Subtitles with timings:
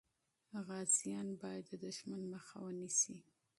[0.67, 3.17] غازیان باید د دښمن مخه ونیسي.